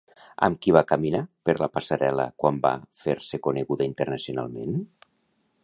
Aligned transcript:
Amb 0.45 0.59
qui 0.65 0.71
va 0.77 0.81
caminar 0.91 1.19
per 1.49 1.55
la 1.63 1.67
passarel·la 1.75 2.25
quan 2.43 2.57
va 2.65 2.73
fer-se 3.03 3.41
coneguda 3.49 3.89
internacionalment? 3.91 4.85